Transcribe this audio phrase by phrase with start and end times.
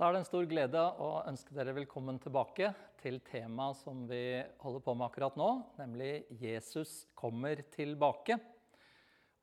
[0.00, 2.70] Da er det en stor glede å ønske dere velkommen tilbake
[3.02, 8.38] til temaet som vi holder på med akkurat nå, nemlig 'Jesus kommer tilbake'.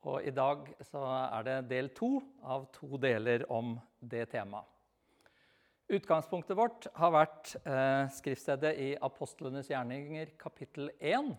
[0.09, 1.03] Og I dag så
[1.37, 4.65] er det del to av to deler om det temaet.
[5.93, 11.35] Utgangspunktet vårt har vært eh, skriftstedet i Apostlenes gjerninger kapittel 1,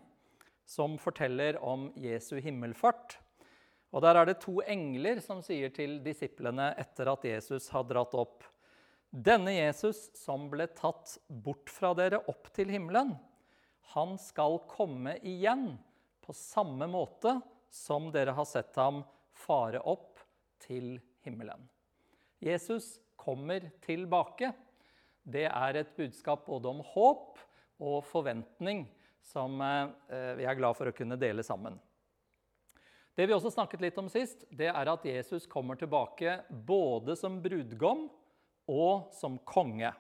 [0.65, 3.19] som forteller om Jesu himmelfart.
[3.91, 8.15] Og Der er det to engler som sier til disiplene etter at Jesus har dratt
[8.15, 8.47] opp
[9.11, 13.15] denne Jesus som ble tatt bort fra dere opp til himmelen,
[13.95, 15.71] han skal komme igjen
[16.25, 17.39] på samme måte
[17.73, 19.01] som dere har sett ham
[19.33, 20.21] fare opp
[20.61, 21.63] til himmelen.
[22.39, 24.53] Jesus kommer tilbake.
[25.23, 27.41] Det er et budskap både om håp
[27.81, 28.85] og forventning
[29.25, 31.77] som eh, vi er glad for å kunne dele sammen.
[33.17, 37.41] Det vi også snakket litt om sist, det er at Jesus kommer tilbake både som
[37.43, 38.07] brudgom
[38.69, 39.91] og som konge.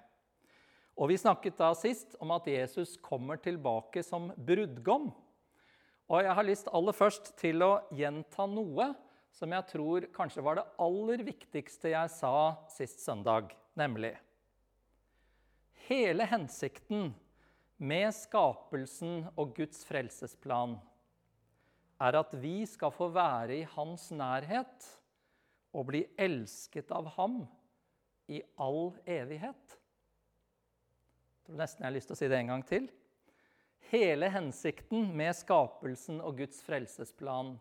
[0.98, 5.12] Og Vi snakket da sist om at Jesus kommer tilbake som brudgom.
[6.08, 8.92] Og Jeg har lyst aller først til å gjenta noe
[9.34, 12.32] som jeg tror kanskje var det aller viktigste jeg sa
[12.72, 14.16] sist søndag, nemlig
[15.88, 17.12] Hele hensikten
[17.80, 20.74] med skapelsen og Guds frelsesplan
[22.02, 24.88] er at vi skal få være i hans nærhet
[25.72, 27.40] og bli elsket av ham
[28.28, 29.76] i all evighet.
[31.38, 32.88] Jeg tror nesten jeg har lyst til å si det en gang til.
[33.88, 37.54] Hele hensikten med skapelsen og Guds frelsesplan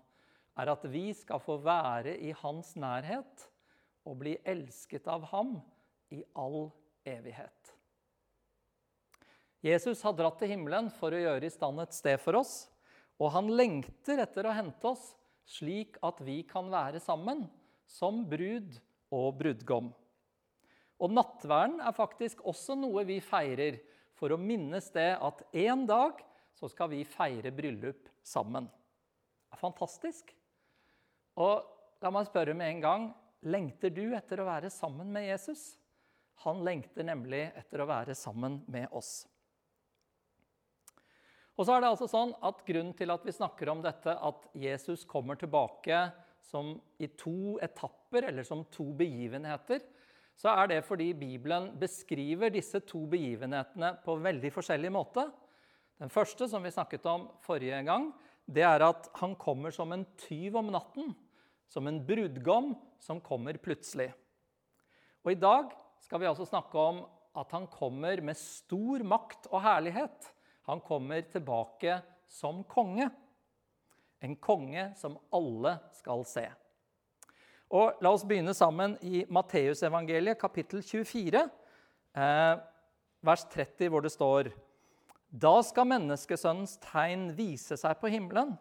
[0.60, 3.48] er at vi skal få være i hans nærhet
[4.08, 5.58] og bli elsket av ham
[6.12, 6.70] i all
[7.08, 7.74] evighet.
[9.64, 12.68] Jesus har dratt til himmelen for å gjøre i stand et sted for oss,
[13.18, 15.14] og han lengter etter å hente oss
[15.48, 17.46] slik at vi kan være sammen
[17.88, 18.78] som brud
[19.16, 19.90] og brudgom.
[20.98, 23.78] Og nattverden er faktisk også noe vi feirer
[24.18, 26.24] for å minnes det at en dag
[26.58, 28.66] så skal vi feire bryllup sammen.
[28.66, 30.34] Det er fantastisk.
[31.38, 31.62] Og
[32.02, 33.10] la meg spørre med en gang
[33.46, 35.76] lengter du etter å være sammen med Jesus?
[36.46, 39.28] Han lengter nemlig etter å være sammen med oss.
[41.58, 44.50] Og så er det altså sånn at Grunnen til at vi snakker om dette, at
[44.54, 46.04] Jesus kommer tilbake
[46.46, 49.82] som i to etapper, eller som to begivenheter,
[50.38, 55.26] så er det fordi Bibelen beskriver disse to begivenhetene på veldig forskjellig måte.
[55.98, 58.12] Den første, som vi snakket om forrige gang,
[58.46, 61.16] det er at han kommer som en tyv om natten.
[61.68, 64.12] Som en brudgom som kommer plutselig.
[65.26, 65.74] Og I dag
[66.06, 67.02] skal vi altså snakke om
[67.38, 70.30] at han kommer med stor makt og herlighet.
[70.70, 71.98] Han kommer tilbake
[72.30, 73.10] som konge.
[74.22, 76.46] En konge som alle skal se.
[77.68, 81.42] Og La oss begynne sammen i Matteusevangeliet, kapittel 24,
[82.16, 82.54] eh,
[83.28, 84.54] vers 30, hvor det står
[85.28, 88.56] Da skal menneskesønnens tegn vise seg på himmelen.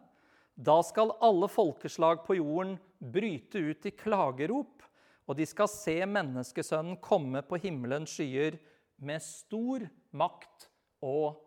[0.57, 4.83] Da skal alle folkeslag på jorden bryte ut i klagerop,
[5.29, 8.59] og de skal se menneskesønnen komme på himmelens skyer
[8.99, 10.67] med stor makt
[11.05, 11.39] og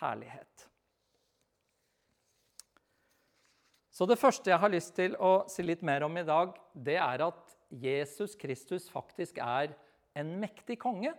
[0.00, 0.73] herlighet.
[3.94, 6.96] Så det første jeg har lyst til å si litt mer om i dag, det
[6.98, 9.70] er at Jesus Kristus faktisk er
[10.18, 11.12] en mektig konge.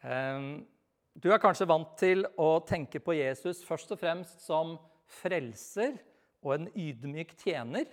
[0.00, 0.64] Ehm,
[1.12, 4.78] du er kanskje vant til å tenke på Jesus først og fremst som
[5.20, 5.98] frelser
[6.40, 7.84] og en ydmyk tjener,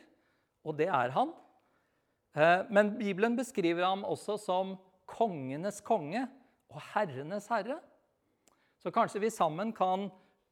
[0.63, 1.35] og det er han.
[2.39, 6.23] Ehm, men Bibelen beskriver ham også som kongenes konge
[6.71, 7.81] og herrenes herre.
[8.79, 10.07] Så kanskje vi sammen kan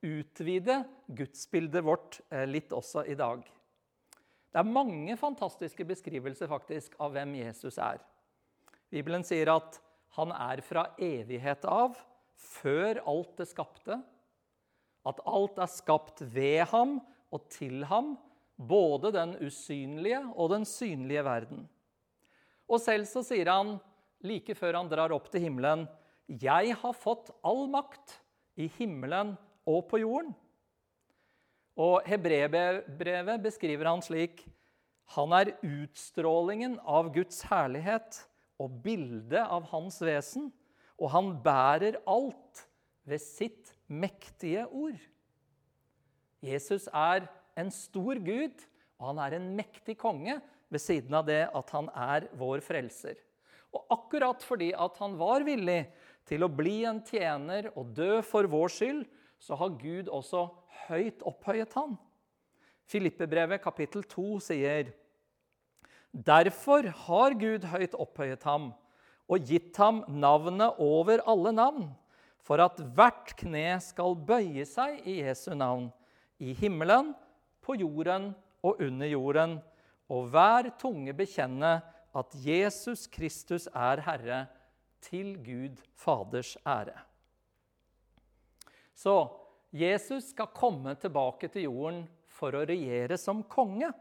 [0.05, 3.43] utvide gudsbildet vårt eh, litt også i dag.
[4.49, 7.99] Det er mange fantastiske beskrivelser faktisk av hvem Jesus er.
[8.89, 9.77] Bibelen sier at
[10.17, 11.97] han er fra evighet av,
[12.39, 13.99] før alt det skapte.
[15.07, 16.97] At alt er skapt ved ham
[17.29, 18.15] og til ham,
[18.59, 21.67] både den usynlige og den synlige verden.
[22.69, 23.77] Og selv så sier han,
[24.25, 25.87] like før han drar opp til himmelen,
[26.29, 28.19] 'Jeg har fått all makt
[28.57, 29.37] i himmelen
[29.69, 30.33] og på jorden.
[31.79, 34.41] Og hebreerbrevet beskriver han slik
[35.15, 38.19] Han er utstrålingen av Guds herlighet
[38.61, 40.51] og bildet av hans vesen,
[40.99, 42.65] og han bærer alt
[43.07, 44.99] ved sitt mektige ord.
[46.45, 47.25] Jesus er
[47.57, 48.61] en stor Gud,
[48.99, 50.37] og han er en mektig konge
[50.69, 53.17] ved siden av det at han er vår frelser.
[53.73, 55.81] Og akkurat fordi at han var villig
[56.29, 59.03] til å bli en tjener og dø for vår skyld,
[59.39, 60.47] så har Gud også
[60.87, 61.95] høyt opphøyet han.
[62.89, 64.91] Filippebrevet kapittel 2 sier
[66.11, 68.71] Derfor har Gud høyt opphøyet ham
[69.29, 71.89] og gitt ham navnet over alle navn,
[72.41, 75.91] for at hvert kne skal bøye seg i Jesu navn,
[76.41, 77.13] i himmelen,
[77.61, 78.31] på jorden
[78.65, 79.59] og under jorden,
[80.09, 81.75] og hver tunge bekjenne
[82.17, 84.47] at Jesus Kristus er Herre,
[84.99, 86.97] til Gud Faders ære.
[88.99, 89.15] Så
[89.71, 92.03] Jesus skal komme tilbake til jorden
[92.35, 93.91] for å regjere som konge.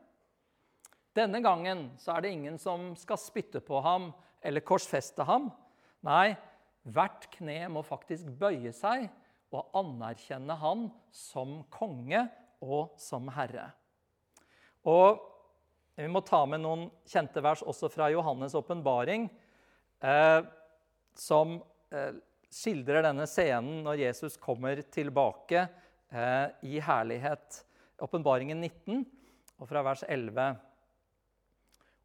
[1.14, 4.10] Denne gangen så er det ingen som skal spytte på ham
[4.42, 5.48] eller korsfeste ham.
[6.06, 6.34] Nei,
[6.82, 9.06] hvert kne må faktisk bøye seg
[9.54, 12.26] og anerkjenne han som konge
[12.64, 13.70] og som herre.
[14.88, 15.24] Og
[15.98, 19.24] Vi må ta med noen kjente vers også fra Johannes' åpenbaring,
[19.98, 20.44] eh,
[21.18, 21.56] som
[21.90, 22.14] eh,
[22.52, 25.66] skildrer denne scenen når Jesus kommer tilbake
[26.10, 27.62] eh, i herlighet.
[28.00, 29.04] Åpenbaringen 19,
[29.58, 30.56] og fra vers 11.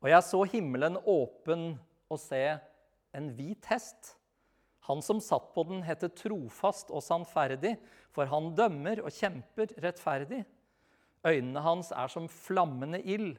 [0.04, 1.74] Og jeg så himmelen åpen
[2.12, 2.44] og se
[3.14, 4.16] en hvit hest.
[4.90, 7.78] Han som satt på den, heter trofast og sannferdig,
[8.14, 10.42] for han dømmer og kjemper rettferdig.
[11.24, 13.38] Øynene hans er som flammende ild.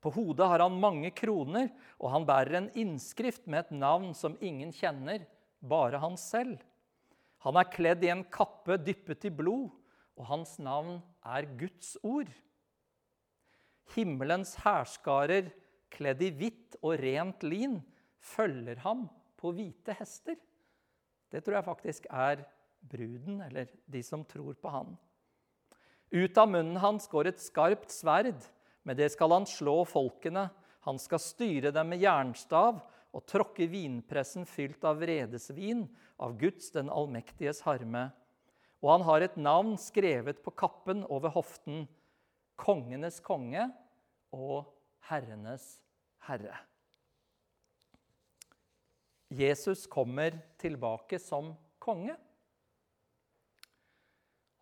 [0.00, 1.68] På hodet har han mange kroner,
[2.00, 5.26] og han bærer en innskrift med et navn som ingen kjenner,
[5.68, 6.58] bare han selv.
[7.44, 9.68] Han er kledd i en kappe dyppet i blod,
[10.16, 12.30] og hans navn er Guds ord.
[13.94, 15.52] Himmelens hærskarer
[15.92, 17.78] kledd i hvitt og rent lin,
[18.18, 19.06] følger ham
[19.38, 20.38] på hvite hester.
[21.30, 22.42] Det tror jeg faktisk er
[22.86, 24.96] bruden, eller de som tror på han.
[26.10, 28.38] Ut av munnen hans går et skarpt sverd.
[28.86, 30.46] Med det skal han slå folkene.
[30.86, 32.78] Han skal styre dem med jernstav
[33.14, 35.86] og tråkke vinpressen fylt av vredesvin,
[36.16, 38.08] av Guds den allmektiges harme.
[38.82, 41.86] Og han har et navn skrevet på kappen over hoften.
[42.60, 43.68] Kongenes konge
[44.36, 44.68] og
[45.08, 45.76] herrenes
[46.28, 46.56] herre.
[49.32, 52.14] Jesus kommer tilbake som konge.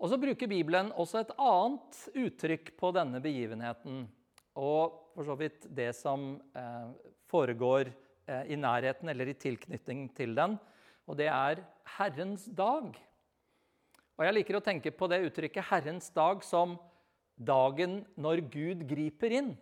[0.00, 4.04] Og Så bruker Bibelen også et annet uttrykk på denne begivenheten.
[4.58, 6.90] Og for så vidt det som eh,
[7.30, 7.92] foregår
[8.24, 10.56] i nærheten eller i tilknytning til den.
[11.04, 11.60] Og det er
[11.96, 12.94] Herrens dag.
[14.14, 16.78] Og Jeg liker å tenke på det uttrykket 'Herrens dag' som
[17.36, 19.56] dagen når Gud griper inn.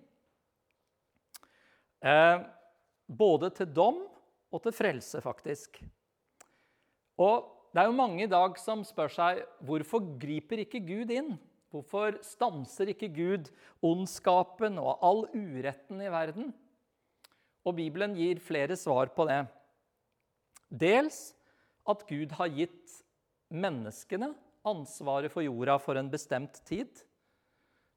[2.02, 2.38] Eh,
[3.08, 4.02] både til dom
[4.52, 5.80] og til frelse, faktisk.
[7.16, 11.38] Og det er jo mange i dag som spør seg hvorfor griper ikke Gud inn?
[11.72, 13.48] Hvorfor stanser ikke Gud
[13.80, 16.52] ondskapen og all uretten i verden?
[17.62, 19.44] Og Bibelen gir flere svar på det.
[20.68, 21.32] Dels
[21.88, 22.98] at Gud har gitt
[23.52, 24.32] menneskene
[24.66, 26.90] ansvaret for jorda for en bestemt tid.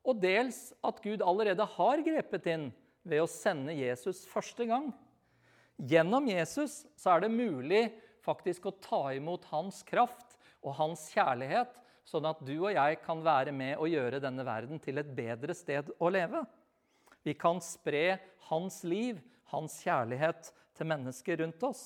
[0.06, 2.70] Og dels at Gud allerede har grepet inn
[3.06, 4.92] ved å sende Jesus første gang.
[5.76, 7.88] Gjennom Jesus så er det mulig
[8.26, 11.74] faktisk å ta imot hans kraft og hans kjærlighet,
[12.06, 15.54] sånn at du og jeg kan være med og gjøre denne verden til et bedre
[15.58, 16.42] sted å leve.
[17.26, 18.18] Vi kan spre
[18.50, 19.20] hans liv,
[19.56, 21.86] hans kjærlighet, til mennesker rundt oss.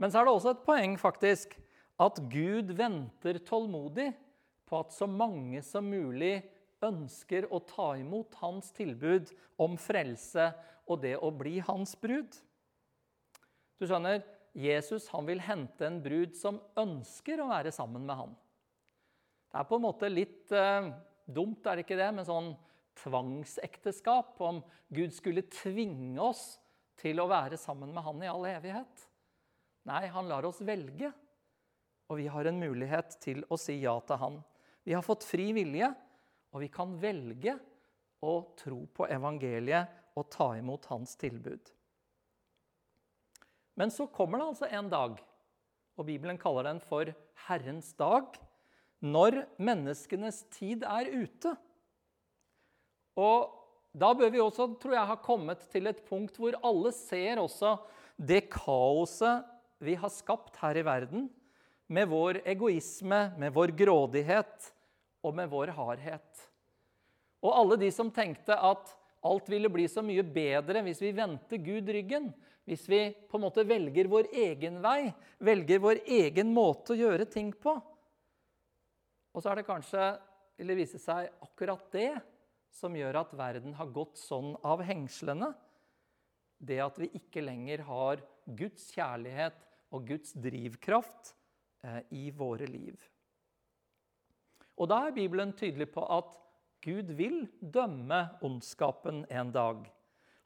[0.00, 1.56] Men så er det også et poeng faktisk,
[2.00, 4.10] at Gud venter tålmodig
[4.68, 6.40] på at så mange som mulig
[6.84, 10.50] ønsker å ta imot hans tilbud om frelse
[10.86, 12.36] og det å bli hans brud.
[13.76, 14.22] Du skjønner,
[14.56, 18.36] Jesus han vil hente en brud som ønsker å være sammen med han.
[19.52, 20.88] Det er på en måte litt eh,
[21.24, 22.54] dumt, er det ikke det, med sånn
[23.02, 26.56] tvangsekteskap, om Gud skulle tvinge oss
[27.00, 29.06] til å være sammen med han i all evighet.
[29.86, 31.12] Nei, han lar oss velge,
[32.10, 34.40] og vi har en mulighet til å si ja til han.
[34.86, 35.90] Vi har fått fri vilje,
[36.54, 37.56] og vi kan velge
[38.24, 41.72] å tro på evangeliet og ta imot hans tilbud.
[43.76, 45.18] Men så kommer det altså en dag,
[45.96, 47.10] og Bibelen kaller den for
[47.46, 48.38] Herrens dag,
[49.04, 51.52] når menneskenes tid er ute.
[53.16, 53.52] Og
[53.96, 57.78] da bør vi også, tror jeg, ha kommet til et punkt hvor alle ser også
[58.16, 59.46] det kaoset
[59.84, 61.26] vi har skapt her i verden,
[61.86, 64.70] med vår egoisme, med vår grådighet
[65.22, 66.46] og med vår hardhet.
[67.44, 68.90] Og alle de som tenkte at
[69.26, 72.30] alt ville bli så mye bedre hvis vi vendte Gud ryggen,
[72.66, 77.28] hvis vi på en måte velger vår egen vei, velger vår egen måte å gjøre
[77.30, 77.76] ting på.
[79.36, 80.08] Og så er det kanskje,
[80.58, 82.10] vil det vise seg, akkurat det
[82.74, 85.52] som gjør at verden har gått sånn av hengslene.
[86.58, 89.58] Det at vi ikke lenger har Guds kjærlighet
[89.94, 91.34] og Guds drivkraft
[91.84, 92.96] eh, i våre liv.
[94.76, 96.36] Og da er Bibelen tydelig på at
[96.84, 99.86] Gud vil dømme ondskapen en dag.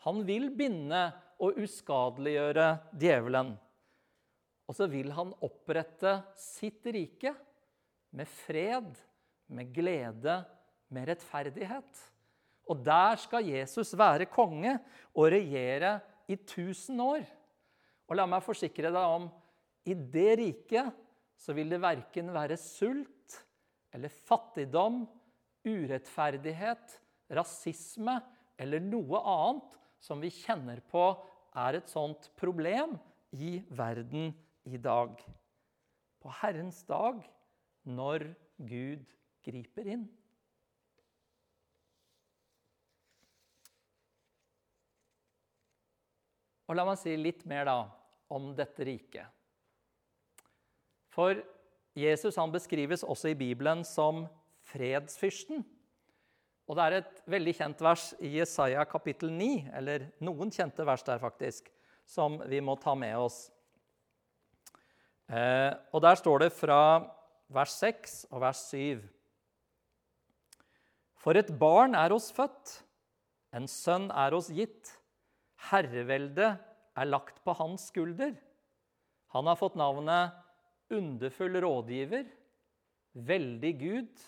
[0.07, 1.11] Han vil binde
[1.43, 2.69] og uskadeliggjøre
[3.01, 3.53] djevelen.
[4.71, 7.35] Og så vil han opprette sitt rike
[8.15, 8.95] med fred,
[9.51, 10.37] med glede,
[10.95, 12.07] med rettferdighet.
[12.71, 14.77] Og der skal Jesus være konge
[15.15, 15.99] og regjere
[16.31, 17.25] i tusen år.
[18.11, 19.29] Og la meg forsikre deg om
[19.89, 20.91] i det riket
[21.41, 23.39] så vil det verken være sult
[23.95, 25.03] eller fattigdom,
[25.67, 26.99] urettferdighet,
[27.33, 28.19] rasisme
[28.61, 31.05] eller noe annet som vi kjenner på
[31.59, 32.95] er et sånt problem
[33.37, 34.31] i verden
[34.69, 35.17] i dag.
[36.21, 37.23] På Herrens dag,
[37.89, 38.27] når
[38.61, 39.05] Gud
[39.45, 40.07] griper inn.
[46.71, 47.81] Og La meg si litt mer da
[48.31, 49.27] om dette riket.
[51.11, 51.35] For
[51.99, 54.29] Jesus han beskrives også i Bibelen som
[54.71, 55.65] fredsfyrsten.
[56.71, 61.03] Og Det er et veldig kjent vers i Jesaja kapittel 9, eller noen kjente vers
[61.03, 61.67] der, faktisk,
[62.07, 63.41] som vi må ta med oss.
[65.27, 67.11] Eh, og Der står det fra
[67.51, 69.03] vers 6 og vers 7.
[71.19, 72.85] For et barn er oss født,
[73.51, 75.00] en sønn er oss gitt.
[75.69, 76.57] Herreveldet
[76.97, 78.33] er lagt på hans skulder.
[79.35, 80.37] Han har fått navnet
[80.91, 82.27] Underfull rådgiver,
[83.13, 84.23] Veldig Gud,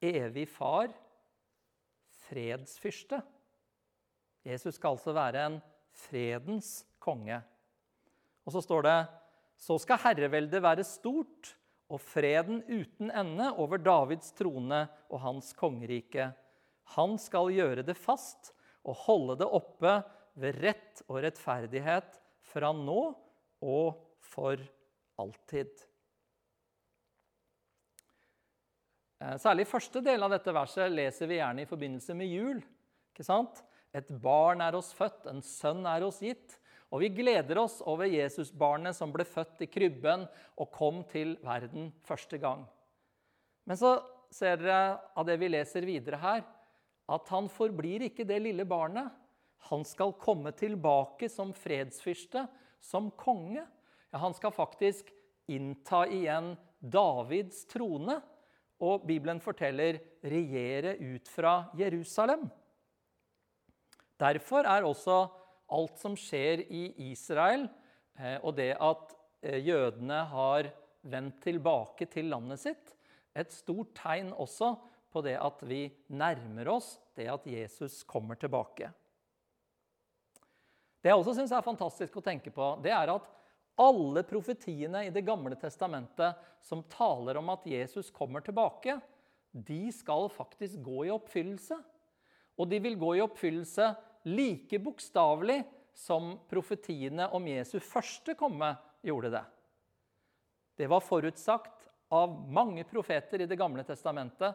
[0.00, 0.92] Evig Far,
[2.28, 3.20] fredsfyrste.
[4.44, 5.58] Jesus skal altså være en
[6.06, 7.40] fredens konge.
[8.46, 8.98] Og så står det
[9.60, 11.54] så skal herreveldet være stort
[11.90, 16.30] og freden uten ende over Davids trone og hans kongerike.
[16.96, 18.54] Han skal gjøre det fast
[18.88, 19.98] og holde det oppe
[20.38, 22.20] ved rett og rettferdighet
[22.52, 23.00] fra nå
[23.60, 24.60] og for
[25.20, 25.72] alltid.
[29.20, 32.62] Eh, særlig første del av dette verset leser vi gjerne i forbindelse med jul.
[33.12, 33.62] ikke sant?
[33.92, 36.56] Et barn er oss født, en sønn er oss gitt.
[36.90, 40.24] Og vi gleder oss over Jesusbarnet som ble født i krybben
[40.58, 42.64] og kom til verden første gang.
[43.66, 43.98] Men så
[44.34, 46.42] ser dere av det vi leser videre her,
[47.10, 49.10] at han forblir ikke det lille barnet.
[49.68, 52.46] Han skal komme tilbake som fredsfyrste,
[52.80, 53.66] som konge.
[54.10, 55.12] Ja, han skal faktisk
[55.50, 58.20] innta igjen Davids trone
[58.80, 62.46] og Bibelen forteller regjere ut fra Jerusalem.
[64.20, 65.22] Derfor er også
[65.70, 67.66] alt som skjer i Israel,
[68.18, 69.14] eh, og det at
[69.44, 72.94] eh, jødene har vendt tilbake til landet sitt,
[73.36, 74.74] et stort tegn også
[75.10, 78.90] på det at vi nærmer oss det at Jesus kommer tilbake.
[81.00, 83.28] Det jeg også syns er fantastisk å tenke på, det er at
[83.80, 88.98] alle profetiene i Det gamle testamentet som taler om at Jesus kommer tilbake,
[89.50, 91.78] de skal faktisk gå i oppfyllelse.
[92.60, 93.86] Og de vil gå i oppfyllelse
[94.28, 95.62] like bokstavelig
[95.96, 98.74] som profetiene om Jesu første komme
[99.06, 99.44] gjorde det.
[100.76, 104.52] Det var forutsagt av mange profeter i Det gamle testamentet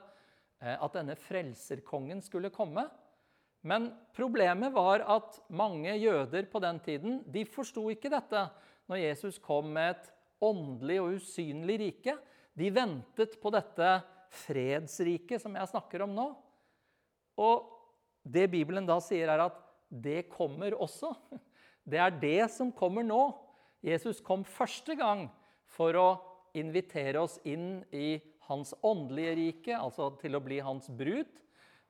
[0.62, 2.86] eh, at denne frelserkongen skulle komme.
[3.65, 8.45] Men problemet var at mange jøder på den tiden de forsto ikke dette
[8.86, 10.12] når Jesus kom med et
[10.45, 12.13] åndelig og usynlig rike.
[12.53, 13.95] De ventet på dette
[14.45, 16.27] fredsriket som jeg snakker om nå.
[17.41, 17.72] Og
[18.25, 19.57] det Bibelen da sier, er at
[19.89, 21.12] det kommer også.
[21.86, 23.24] Det er det som kommer nå.
[23.86, 25.27] Jesus kom første gang
[25.75, 26.07] for å
[26.57, 28.17] invitere oss inn i
[28.48, 31.29] hans åndelige rike, altså til å bli hans brud.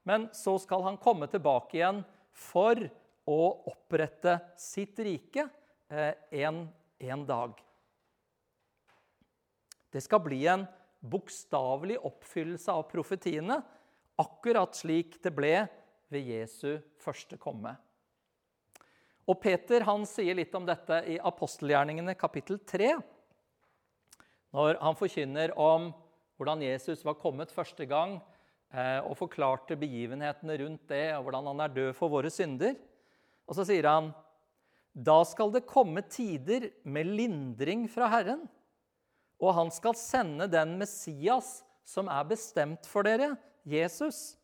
[0.06, 2.04] Men så skal han komme tilbake igjen
[2.36, 2.80] for
[3.26, 5.48] å opprette sitt rike
[5.90, 6.14] eh,
[6.46, 6.68] en
[7.00, 7.56] en dag.
[9.92, 10.66] Det skal bli en
[11.00, 13.60] bokstavelig oppfyllelse av profetiene,
[14.20, 15.56] akkurat slik det ble
[16.12, 17.76] ved Jesu første komme.
[19.26, 22.94] Og Peter han sier litt om dette i apostelgjerningene kapittel 3,
[24.56, 25.90] når han forkynner om
[26.38, 28.20] hvordan Jesus var kommet første gang
[28.76, 32.74] og forklarte begivenhetene rundt det, og hvordan han er død for våre synder.
[33.48, 34.10] Og så sier han
[34.96, 38.46] da skal det komme tider med lindring fra Herren,
[39.44, 43.34] og han skal sende den Messias som er bestemt for dere,
[43.68, 44.38] Jesus.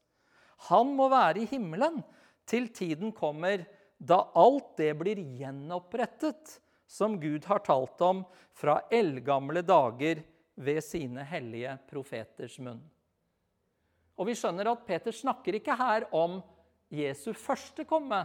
[0.67, 2.01] Han må være i himmelen
[2.49, 3.63] til tiden kommer
[3.97, 6.57] da alt det blir gjenopprettet
[6.91, 8.25] som Gud har talt om
[8.57, 10.23] fra eldgamle dager
[10.59, 12.81] ved sine hellige profeters munn.
[14.21, 16.37] Og Vi skjønner at Peter snakker ikke her om
[16.93, 18.19] Jesu første komme,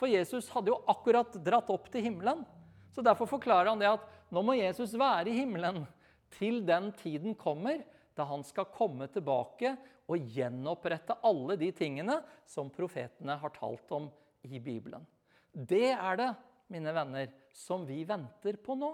[0.00, 2.42] for Jesus hadde jo akkurat dratt opp til himmelen.
[2.90, 5.84] Så Derfor forklarer han det at nå må Jesus være i himmelen
[6.34, 7.84] til den tiden kommer
[8.18, 9.76] da han skal komme tilbake
[10.10, 12.16] og gjenopprette alle de tingene
[12.48, 14.08] som profetene har talt om
[14.42, 15.04] i Bibelen.
[15.54, 16.30] Det er det,
[16.70, 18.90] mine venner, som vi venter på nå.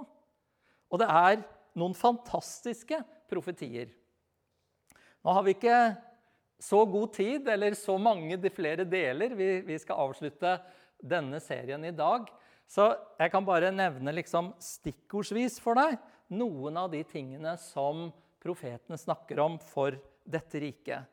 [0.93, 1.41] Og det er
[1.77, 3.89] noen fantastiske profetier.
[5.25, 5.79] Nå har vi ikke
[6.59, 9.35] så god tid, eller så mange de flere deler.
[9.37, 10.57] Vi, vi skal avslutte
[11.03, 12.29] denne serien i dag.
[12.67, 12.89] Så
[13.21, 15.99] jeg kan bare nevne liksom stikkordsvis for deg
[16.35, 18.09] noen av de tingene som
[18.43, 19.95] profetene snakker om for
[20.27, 21.07] dette riket.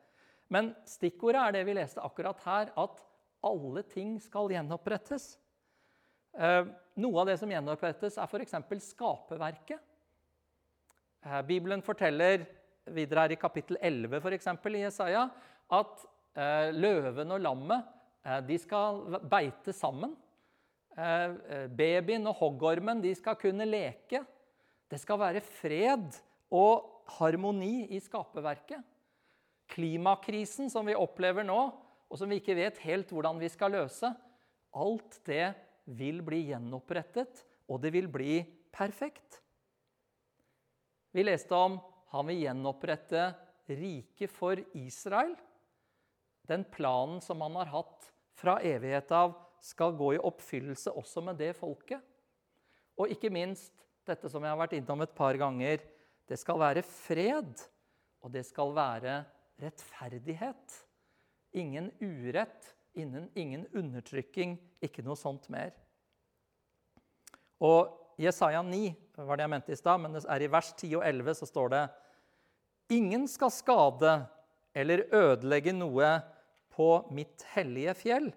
[0.49, 3.03] Men stikkordet er det vi leste akkurat her, at
[3.43, 5.33] alle ting skal gjenopprettes.
[6.33, 6.65] Eh,
[7.01, 8.55] noe av det som gjenopprettes, er f.eks.
[8.87, 9.81] skaperverket.
[11.23, 12.45] Eh, Bibelen forteller
[12.91, 15.27] videre her i kapittel 11 for eksempel, i Jesaja
[15.73, 17.91] at eh, løven og lammet
[18.47, 20.13] de skal beite sammen.
[21.75, 24.21] Babyen og hoggormen de skal kunne leke.
[24.87, 26.15] Det skal være fred
[26.47, 28.79] og harmoni i skaperverket.
[29.73, 31.59] Klimakrisen som vi opplever nå,
[32.07, 34.11] og som vi ikke vet helt hvordan vi skal løse,
[34.73, 35.53] alt det
[35.85, 38.41] vil bli gjenopprettet, og det vil bli
[38.73, 39.39] perfekt.
[41.13, 41.79] Vi leste om
[42.13, 43.31] han vil gjenopprette
[43.73, 45.33] riket for Israel.
[46.47, 51.37] Den planen som han har hatt fra evighet av, skal gå i oppfyllelse også med
[51.39, 52.01] det folket.
[52.99, 53.71] Og ikke minst
[54.03, 55.79] dette som jeg har vært innom et par ganger.
[56.27, 57.53] Det skal være fred,
[58.19, 59.21] og det skal være
[59.63, 60.77] rettferdighet.
[61.63, 65.71] Ingen urett, ingen undertrykking, ikke noe sånt mer.
[67.63, 68.91] Og Jesaja 9
[69.23, 71.49] var det jeg mente i stad, men det er i vers 10 og 11 så
[71.49, 71.83] står det
[72.93, 74.13] Ingen skal skade
[74.77, 76.09] eller ødelegge noe
[76.73, 78.29] på mitt hellige fjell.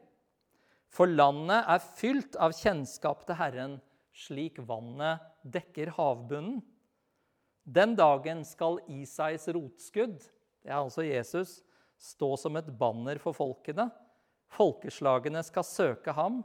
[0.92, 3.76] For landet er fylt av kjennskap til Herren,
[4.16, 6.62] slik vannet dekker havbunnen.
[7.66, 10.20] Den dagen skal Isais rotskudd,
[10.62, 11.58] det er altså Jesus,
[11.98, 13.88] stå som et banner for folkene.
[14.54, 16.40] Folkeslagene skal søke ham,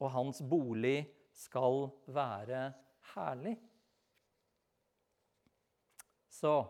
[0.00, 1.02] og hans bolig
[1.36, 2.70] skal være
[3.12, 3.56] herlig.
[6.30, 6.62] Så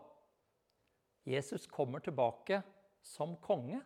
[1.30, 2.62] Jesus kommer tilbake
[3.06, 3.80] som konge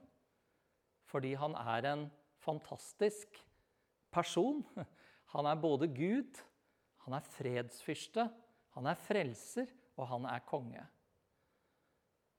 [1.10, 2.08] fordi han er en
[2.42, 3.36] fantastisk
[4.10, 4.64] person.
[5.34, 6.40] Han er både Gud,
[7.04, 8.26] han er fredsfyrste,
[8.74, 10.82] han er frelser, og han er konge.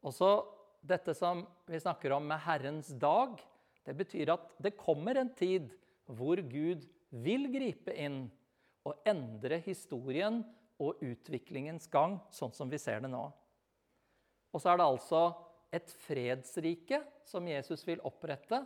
[0.03, 0.29] Og så
[0.85, 3.39] dette som vi snakker om med Herrens dag,
[3.85, 5.71] det betyr at det kommer en tid
[6.05, 6.83] hvor Gud
[7.25, 8.25] vil gripe inn
[8.85, 10.43] og endre historien
[10.81, 13.23] og utviklingens gang, sånn som vi ser det nå.
[14.55, 15.21] Og så er det altså
[15.75, 18.61] et fredsrike som Jesus vil opprette,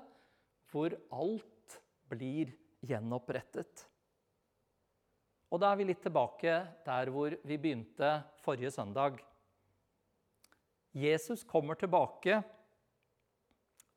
[0.69, 1.79] hvor alt
[2.11, 2.51] blir
[2.85, 3.87] gjenopprettet.
[5.49, 8.11] Og da er vi litt tilbake der hvor vi begynte
[8.43, 9.17] forrige søndag.
[10.93, 12.37] Jesus kommer tilbake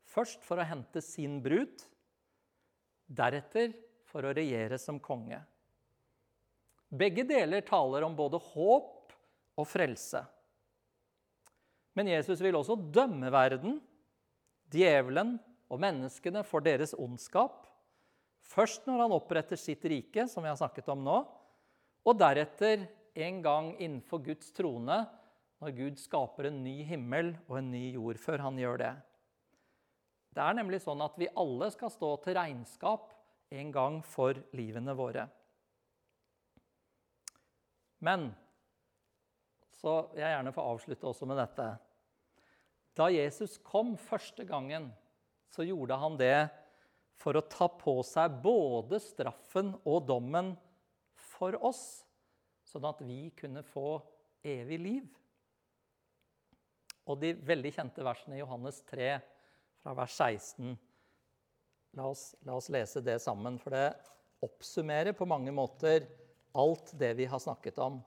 [0.08, 1.84] først for å hente sin brud,
[3.04, 3.72] deretter
[4.08, 5.40] for å regjere som konge.
[6.88, 9.12] Begge deler taler om både håp
[9.60, 10.20] og frelse.
[11.98, 13.76] Men Jesus vil også dømme verden,
[14.72, 15.36] djevelen
[15.72, 17.66] og menneskene for deres ondskap.
[18.52, 21.18] Først når han oppretter sitt rike, som vi har snakket om nå,
[22.02, 22.86] og deretter
[23.22, 25.02] en gang innenfor Guds trone,
[25.62, 28.92] når Gud skaper en ny himmel og en ny jord, før han gjør det.
[30.32, 33.12] Det er nemlig sånn at vi alle skal stå til regnskap
[33.52, 35.26] en gang for livene våre.
[38.02, 38.32] Men
[39.82, 41.66] så jeg gjerne får avslutte også med dette.
[42.94, 44.90] Da Jesus kom første gangen,
[45.50, 46.36] så gjorde han det
[47.18, 50.52] for å ta på seg både straffen og dommen
[51.34, 52.04] for oss,
[52.66, 53.98] sånn at vi kunne få
[54.46, 55.10] evig liv.
[57.10, 59.16] Og de veldig kjente versene i Johannes 3,
[59.82, 60.76] fra vers 16
[61.92, 63.90] La oss, la oss lese det sammen, for det
[64.40, 66.06] oppsummerer på mange måter
[66.56, 67.98] alt det vi har snakket om.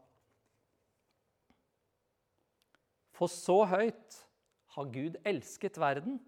[3.15, 4.17] For så høyt
[4.75, 6.19] har Gud elsket verden,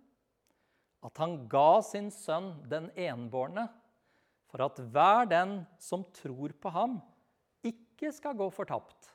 [1.03, 3.67] at han ga sin sønn den enbårne,
[4.47, 6.97] for at hver den som tror på ham,
[7.67, 9.11] ikke skal gå fortapt,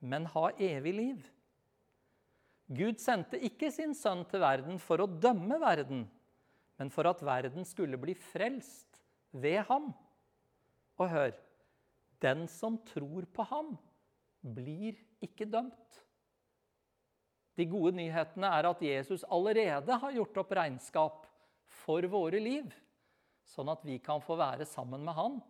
[0.00, 1.20] men ha evig liv.
[2.70, 6.04] Gud sendte ikke sin sønn til verden for å dømme verden,
[6.80, 9.02] men for at verden skulle bli frelst
[9.36, 9.90] ved ham.
[10.96, 11.34] Og hør
[12.22, 13.74] den som tror på ham,
[14.40, 16.00] blir ikke dømt.
[17.60, 21.26] De gode nyhetene er at Jesus allerede har gjort opp regnskap
[21.84, 22.70] for våre liv
[23.50, 25.40] sånn at vi kan få være sammen med Han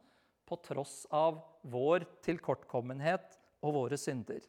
[0.48, 1.38] på tross av
[1.70, 4.40] vår tilkortkommenhet og våre synder.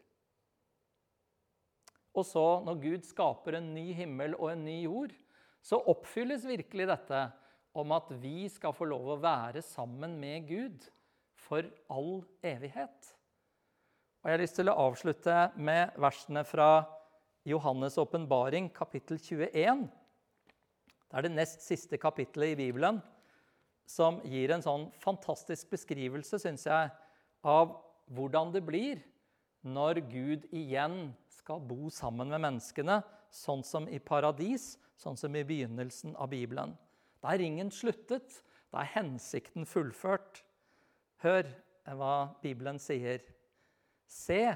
[2.17, 5.13] Og så, når Gud skaper en ny himmel og en ny jord,
[5.62, 7.30] så oppfylles virkelig dette.
[7.74, 10.89] om at vi skal få lov å være sammen med Gud
[11.39, 13.13] for all evighet.
[14.19, 16.84] Og Jeg har lyst til å avslutte med versene fra
[17.48, 19.88] Johannes' åpenbaring, kapittel 21.
[21.10, 23.02] Det er det nest siste kapittelet i Bibelen
[23.90, 26.92] som gir en sånn fantastisk beskrivelse, syns jeg,
[27.44, 27.74] av
[28.14, 29.02] hvordan det blir
[29.62, 33.02] når Gud igjen skal bo sammen med menneskene,
[33.34, 36.78] sånn som i paradis, sånn som i begynnelsen av Bibelen.
[37.22, 38.42] Da er ringen sluttet.
[38.72, 40.42] Da er hensikten fullført.
[41.22, 41.50] Hør
[41.98, 43.22] hva Bibelen sier.
[44.08, 44.56] Se,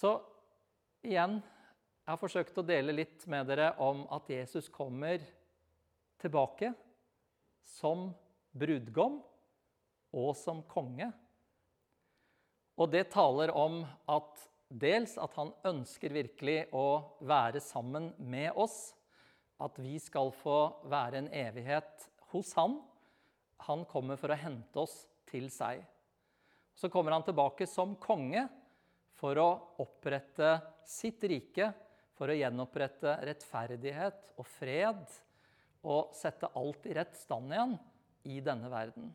[0.00, 0.14] Så
[1.04, 5.20] igjen Jeg har forsøkt å dele litt med dere om at Jesus kommer
[6.20, 6.72] tilbake
[7.68, 8.08] som
[8.56, 9.18] brudgom
[10.16, 11.06] og som konge.
[12.80, 16.86] Og det taler om at dels at han ønsker virkelig å
[17.20, 18.78] være sammen med oss.
[19.60, 20.58] At vi skal få
[20.90, 22.80] være en evighet hos han.
[23.68, 25.84] Han kommer for å hente oss til seg.
[26.74, 28.48] Så kommer han tilbake som konge
[29.20, 29.48] for å
[29.82, 30.54] opprette
[30.88, 31.70] sitt rike,
[32.16, 35.04] for å gjenopprette rettferdighet og fred
[35.88, 37.76] og sette alt i rett stand igjen
[38.28, 39.08] i denne verden.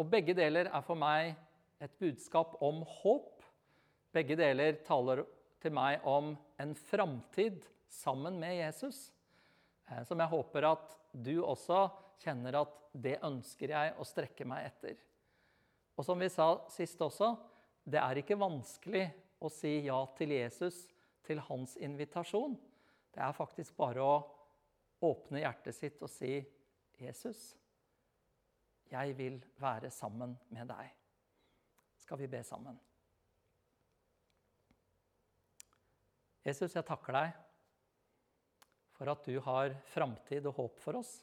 [0.00, 1.34] Og begge deler er for meg
[1.84, 3.44] et budskap om håp.
[4.14, 5.24] Begge deler taler
[5.62, 9.06] til meg om en framtid sammen med Jesus,
[9.88, 11.86] eh, som jeg håper at du også
[12.24, 14.98] kjenner at det ønsker jeg å strekke meg etter.
[15.94, 17.32] Og som vi sa sist også,
[17.84, 19.04] det er ikke vanskelig
[19.44, 20.86] å si ja til Jesus,
[21.24, 22.56] til hans invitasjon.
[23.12, 24.16] Det er faktisk bare å
[25.04, 26.40] åpne hjertet sitt og si,
[26.94, 27.56] 'Jesus,
[28.90, 30.90] jeg vil være sammen med deg.
[31.98, 32.78] Skal vi be sammen?
[36.44, 37.32] Jesus, jeg takker deg
[38.94, 41.16] for at du har framtid og håp for oss.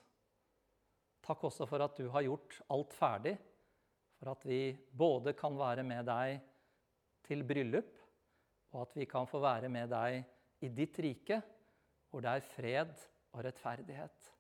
[1.21, 3.35] Takk også for at du har gjort alt ferdig,
[4.17, 6.41] for at vi både kan være med deg
[7.31, 7.95] til bryllup,
[8.75, 10.21] og at vi kan få være med deg
[10.63, 11.39] i ditt rike,
[12.11, 12.91] hvor det er fred
[13.31, 14.31] og rettferdighet.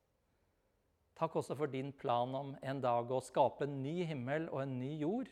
[1.15, 4.75] Takk også for din plan om en dag å skape en ny himmel og en
[4.79, 5.31] ny jord,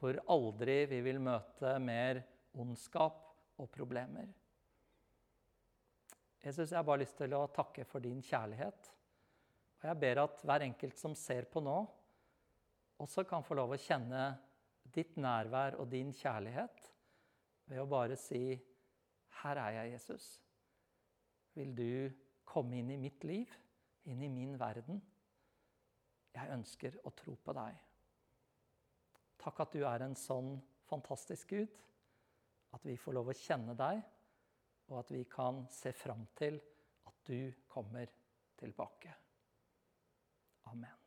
[0.00, 2.22] hvor aldri vi vil møte mer
[2.56, 3.20] ondskap
[3.60, 4.28] og problemer.
[6.44, 8.92] Jesus, jeg har bare lyst til å takke for din kjærlighet.
[9.80, 11.80] Og jeg ber at hver enkelt som ser på nå,
[13.02, 14.28] også kan få lov å kjenne
[14.94, 16.90] ditt nærvær og din kjærlighet
[17.66, 18.56] ved å bare si
[19.42, 20.40] 'Her er jeg, Jesus'.
[21.54, 22.10] Vil du
[22.44, 23.52] komme inn i mitt liv?
[24.06, 25.00] inn i min verden.
[26.36, 27.78] Jeg ønsker å tro på deg.
[29.40, 30.56] Takk at du er en sånn
[30.88, 31.80] fantastisk Gud.
[32.76, 34.02] At vi får lov å kjenne deg,
[34.90, 36.60] og at vi kan se fram til
[37.08, 38.10] at du kommer
[38.58, 39.14] tilbake.
[40.70, 41.05] Amen.